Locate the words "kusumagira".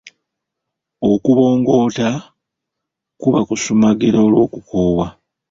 3.47-4.17